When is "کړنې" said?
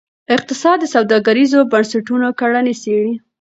2.39-2.73